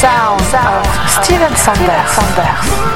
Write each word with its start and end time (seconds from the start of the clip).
Sound 0.00 0.40
of 0.54 0.86
Steven 1.10 1.54
Sanders. 1.56 2.89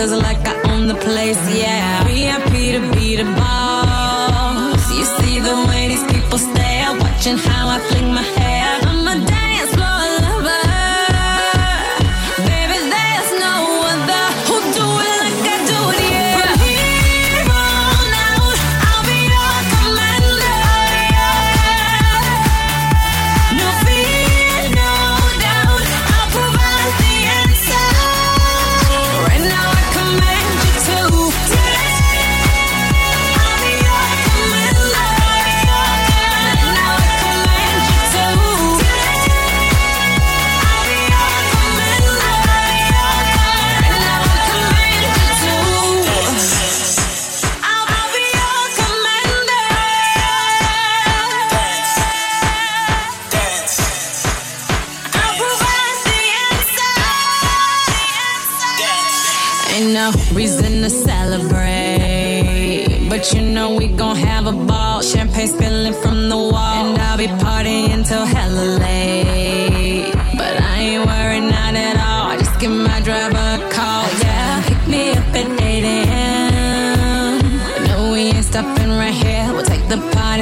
feels 0.00 0.22
like 0.22 0.40
I 0.46 0.54
own 0.72 0.86
the 0.86 0.94
place, 0.94 1.40
yeah. 1.54 2.04
VIP 2.04 2.52
to 2.74 2.80
be 2.94 3.16
the 3.16 3.24
boss. 3.38 4.82
You 4.96 5.04
see 5.04 5.40
the 5.40 5.56
way 5.68 5.88
these 5.88 6.04
people 6.12 6.38
stare, 6.38 6.90
watching 6.98 7.36
how 7.36 7.68
I 7.68 7.78
fling 7.88 8.09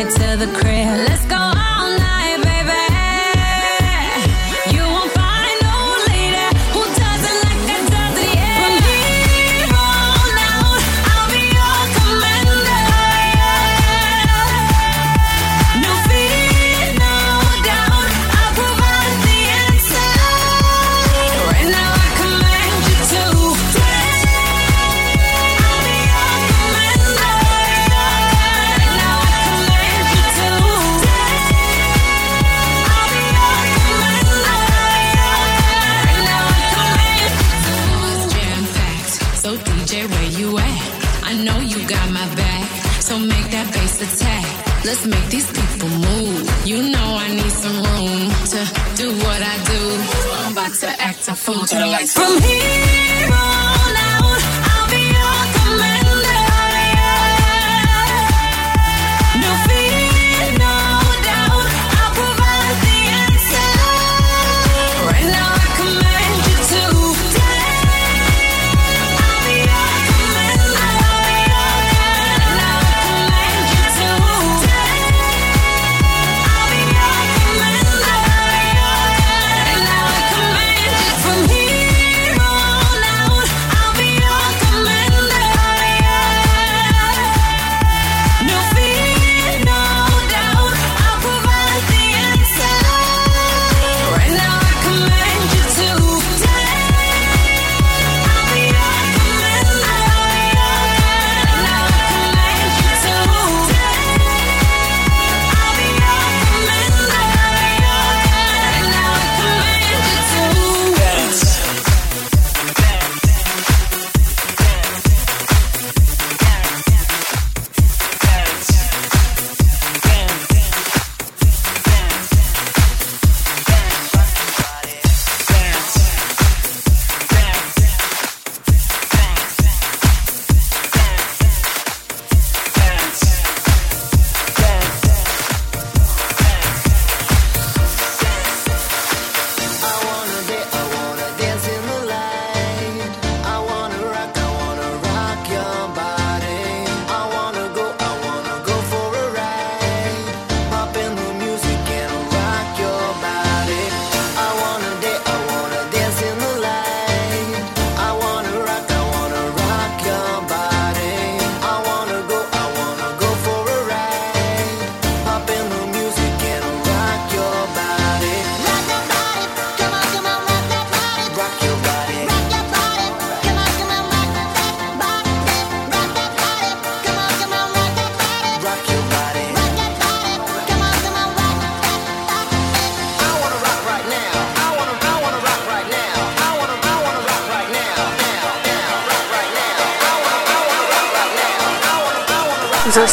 to 0.05 0.37
the 0.37 0.47
crazy 0.55 0.78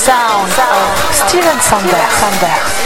sound 0.06 0.52
of 0.54 1.16
Steven 1.16 1.60
Sanders. 1.62 2.85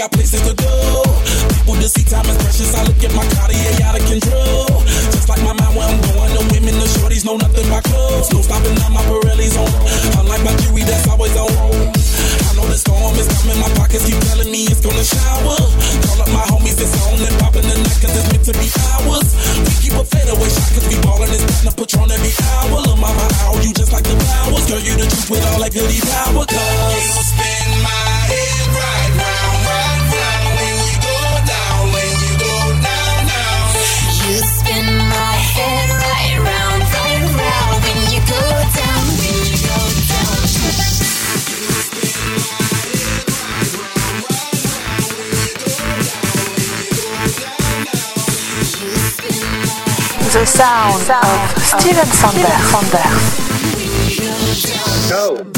got 0.00 0.12
places 0.16 0.40
to 0.48 0.56
go, 0.56 1.04
People 1.52 1.76
to 1.76 1.84
see, 1.84 2.00
time 2.08 2.24
is 2.24 2.38
precious. 2.40 2.72
I 2.72 2.88
look 2.88 2.96
at 3.04 3.12
my 3.12 3.26
Cartier 3.36 3.84
out 3.84 4.00
of 4.00 4.04
control. 4.08 4.80
Just 5.12 5.28
like 5.28 5.44
my 5.44 5.52
mind, 5.52 5.76
where 5.76 5.84
I'm 5.84 6.00
going, 6.00 6.32
the 6.32 6.42
women, 6.56 6.72
the 6.80 6.88
shorties 6.96 7.20
know 7.28 7.36
nothing 7.36 7.68
My 7.68 7.84
clothes. 7.84 8.32
No 8.32 8.40
stopping 8.40 8.72
on 8.80 8.96
my 8.96 9.04
Pirelli's 9.04 9.60
on. 9.60 9.68
Unlike 10.24 10.42
my 10.48 10.56
jewelry, 10.64 10.88
that's 10.88 11.04
always 11.04 11.36
on. 11.36 11.52
I 11.52 12.50
know 12.56 12.64
the 12.64 12.80
storm 12.80 13.12
is 13.20 13.28
coming. 13.28 13.60
My 13.60 13.68
pockets 13.76 14.08
keep 14.08 14.16
telling 14.24 14.48
me 14.48 14.72
it's 14.72 14.80
gonna 14.80 15.04
shower. 15.04 15.60
Call 16.08 16.24
up 16.24 16.30
my 16.32 16.48
homies, 16.48 16.80
it's 16.80 16.96
on 17.04 17.20
and 17.20 17.36
popping 17.36 17.68
the 17.68 17.76
night 17.76 17.98
'cause 18.00 18.16
it's 18.16 18.28
meant 18.32 18.44
to 18.48 18.54
be 18.56 18.68
ours. 18.96 19.28
We 19.68 19.72
keep 19.84 19.94
a 20.00 20.04
fadeaway 20.08 20.48
shot 20.48 20.68
'cause 20.72 20.86
we 20.88 20.96
ballin' 21.04 21.28
it's 21.28 21.44
time 21.44 21.68
to 21.68 21.72
Patron 21.76 22.08
every 22.08 22.32
hour. 22.48 22.80
Lil' 22.88 22.96
mama, 22.96 23.28
how 23.44 23.52
you 23.60 23.72
just 23.76 23.92
like 23.92 24.08
the 24.08 24.16
flowers? 24.16 24.64
Girl, 24.64 24.80
you 24.80 24.96
the 24.96 25.06
truth 25.12 25.28
with 25.28 25.44
all 25.44 25.60
that 25.60 25.72
goody 25.76 26.00
power. 26.08 26.44
Cause 26.48 27.49
The 50.40 50.46
sound 50.46 51.10
of 51.10 51.62
Steven 51.62 52.06
Sander. 52.06 52.48
Go. 55.10 55.49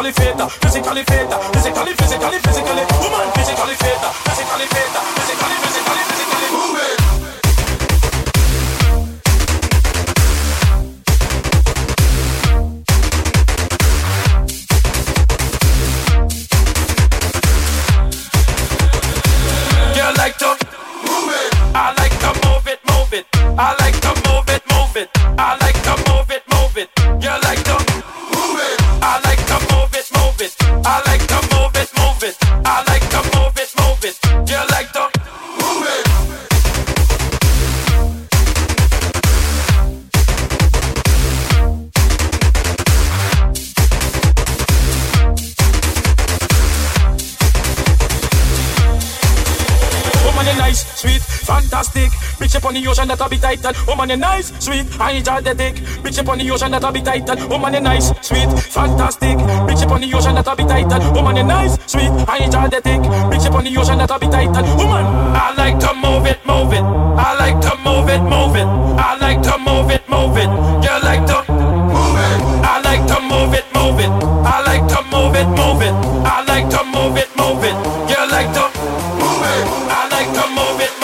qualifié, 0.00 0.32
je 0.62 0.68
suis 0.68 0.80
qualifié, 0.80 1.16
woman 54.10 54.22
you 54.22 54.26
nice, 54.26 54.64
sweet. 54.64 55.00
I 55.00 55.12
enjoy 55.12 55.40
the 55.40 55.54
dick. 55.54 55.74
Bitch 56.02 56.18
up 56.18 56.38
the 56.38 56.50
ocean 56.50 56.72
that 56.72 56.84
I 56.84 56.90
be 56.90 57.00
title. 57.00 57.48
Woman 57.48 57.74
you 57.74 57.80
nice, 57.80 58.08
sweet, 58.26 58.50
fantastic. 58.58 59.38
Bitch 59.38 59.82
up 59.84 59.90
on 59.92 60.00
the 60.00 60.14
ocean 60.14 60.34
that'll 60.34 60.56
be 60.56 60.64
tight. 60.64 61.14
Woman 61.14 61.36
you 61.36 61.44
nice, 61.44 61.78
sweet. 61.86 62.10
I 62.26 62.38
enjoy 62.38 62.68
the 62.68 62.80
dick. 62.80 63.00
Bitch 63.30 63.46
up 63.46 63.54
on 63.54 63.64
the 63.64 63.76
ocean 63.76 63.98
that'll 63.98 64.18
be 64.18 64.26
tight. 64.26 64.50
Woman, 64.50 65.06
I 65.36 65.54
like 65.54 65.78
to 65.78 65.94
move 65.94 66.26
it, 66.26 66.44
move 66.44 66.72
it. 66.72 66.82
I 66.82 67.38
like 67.38 67.60
to 67.62 67.76
move 67.78 68.08
it, 68.08 68.22
move 68.22 68.56
it. 68.56 68.66
I 68.98 69.16
like 69.20 69.42
to 69.42 69.58
move 69.58 69.90
it, 69.90 70.02
move 70.08 70.36
it. 70.36 70.50
You 70.82 70.96
like 71.06 71.24
to 71.30 71.38
move 71.52 72.18
it. 72.18 72.40
I 72.66 72.80
like 72.82 73.06
to 73.06 73.18
move 73.22 73.54
it, 73.54 73.66
move 73.74 74.00
it. 74.00 74.10
I 74.10 74.58
like 74.66 74.86
to 74.90 75.00
move 75.06 75.36
it, 75.38 75.48
move 75.54 75.82
it. 75.86 75.94
I 76.26 76.42
like 76.50 76.68
to 76.70 76.82
move 76.82 77.16
it, 77.16 77.30
move 77.38 77.62
it. 77.62 77.76
You 78.10 78.22
like 78.26 78.50
to 78.58 78.64
move 79.22 79.42
it. 79.46 79.62
I 79.86 80.08
like 80.10 80.30
to 80.34 80.44
move 80.50 80.80
it. 80.80 80.99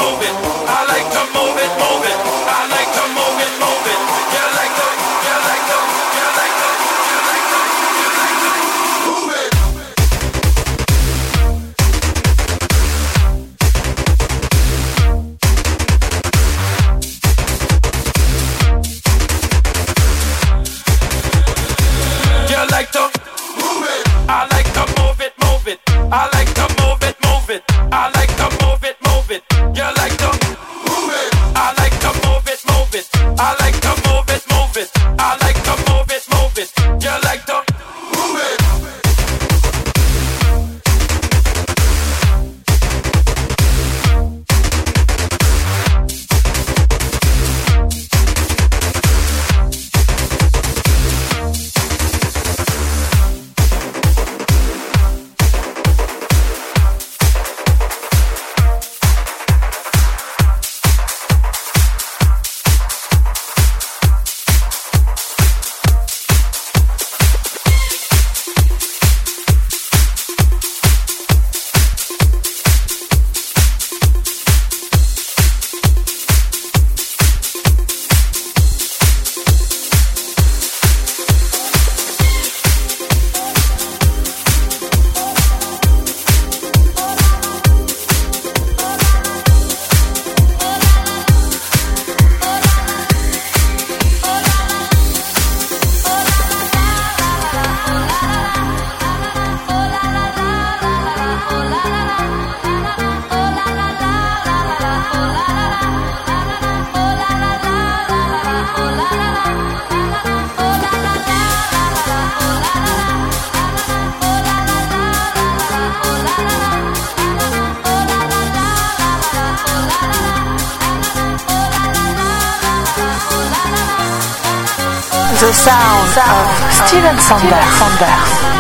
Sound 125.65 126.19
of 126.19 126.73
Steven 126.73 127.19
Sanders. 127.19 128.56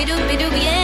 bidoo 0.00 0.20
bidoo 0.28 0.56
yeah. 0.56 0.79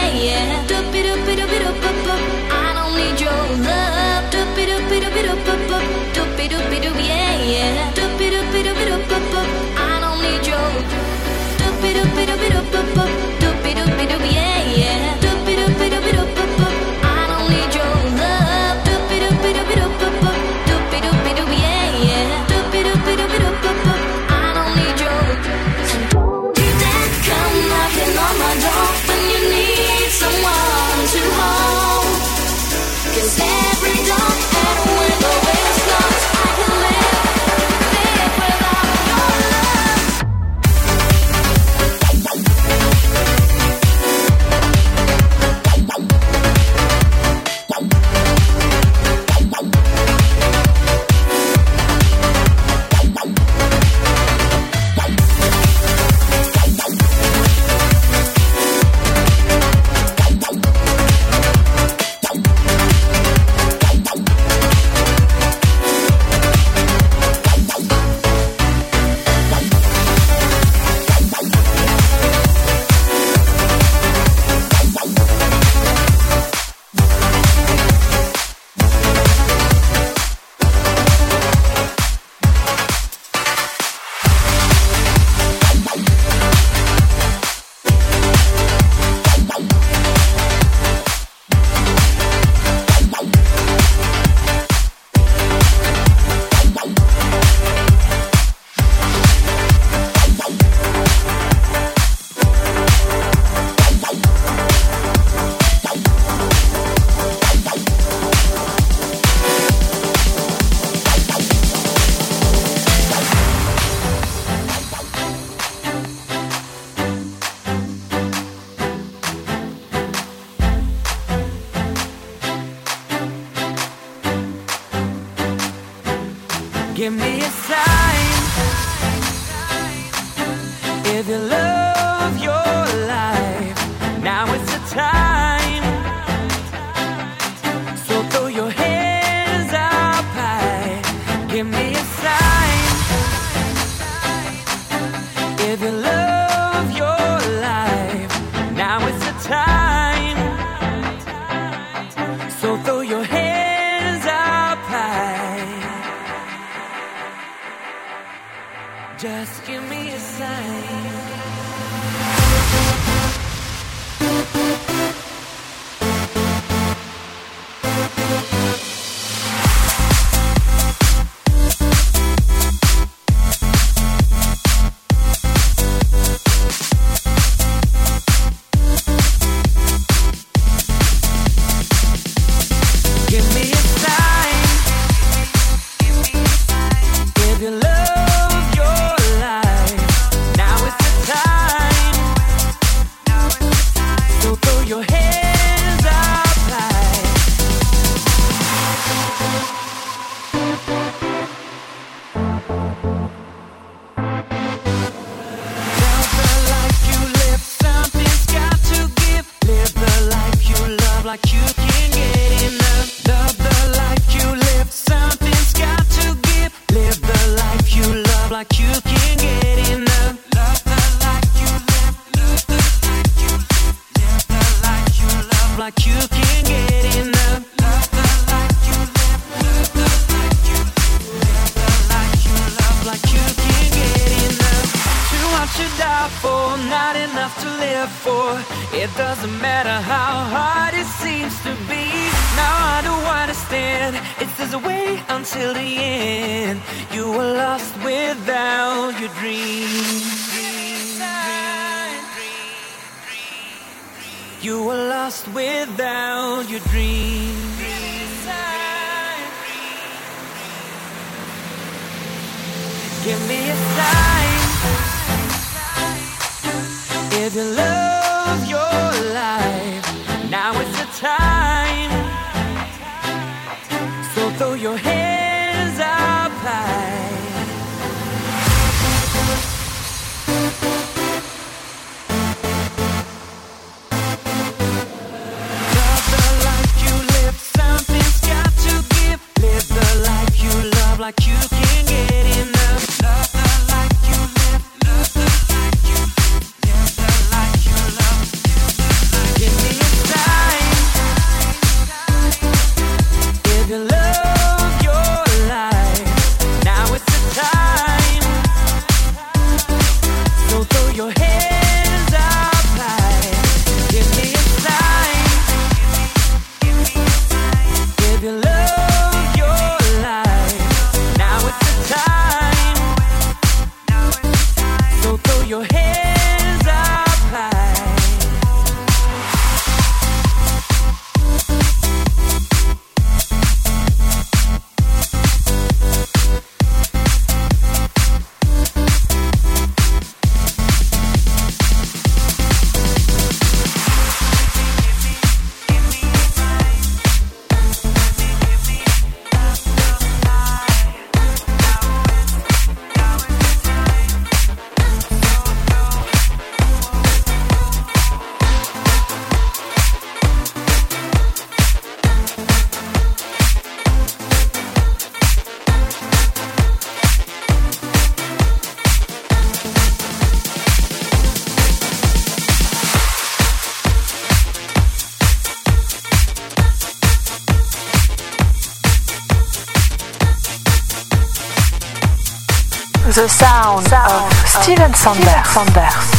Steven 384.86 385.12
Sanders. 385.14 386.35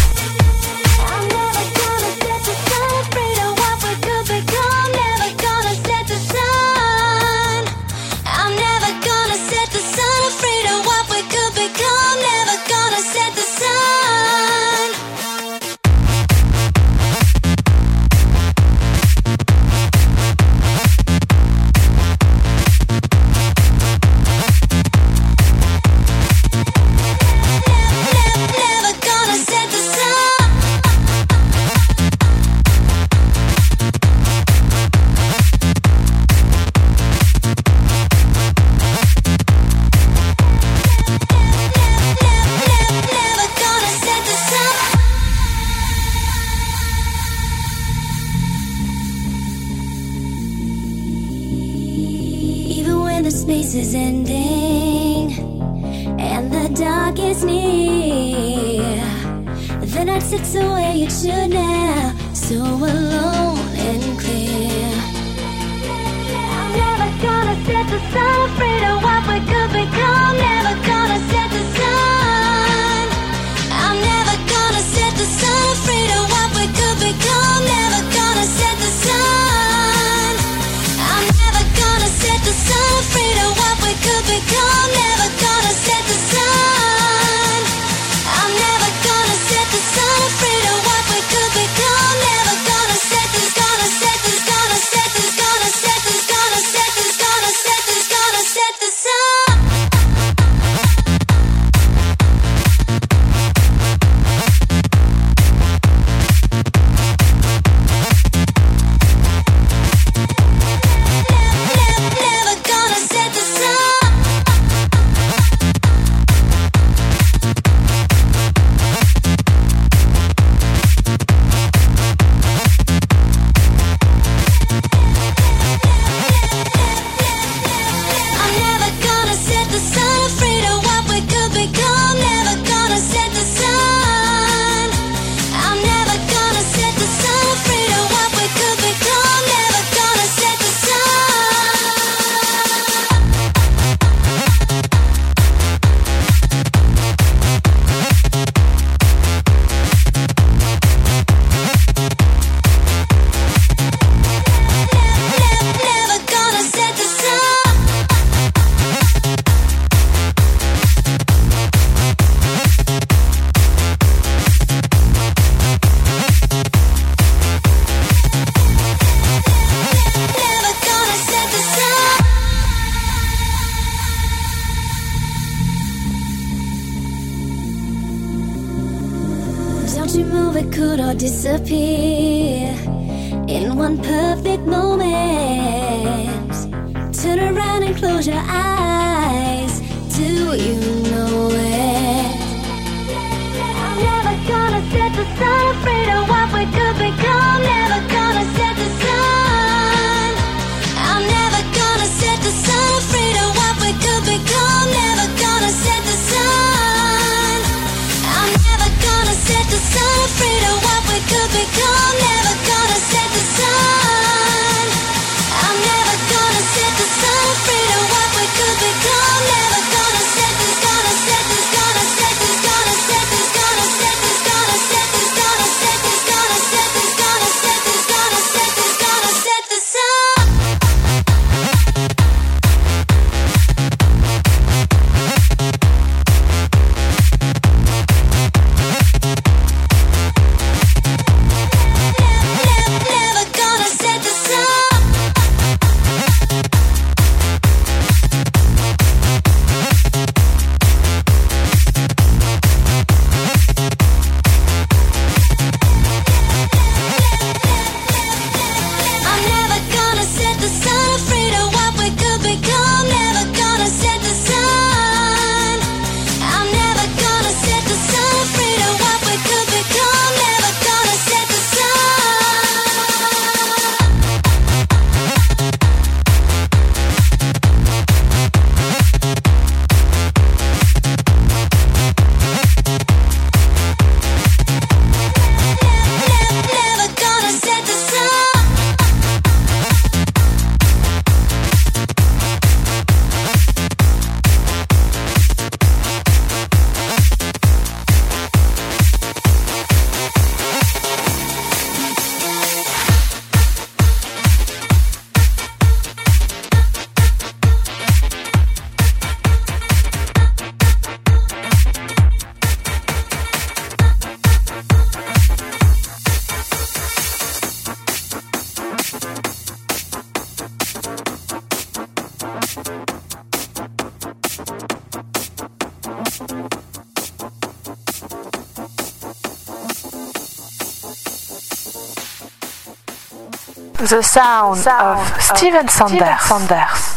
the 334.17 334.23
sound, 334.23 334.79
of, 334.79 335.19
of 335.19 335.41
Steven 335.41 335.87
Sanders. 335.87 336.17
Steven 336.17 336.67
Sanders. 336.67 337.16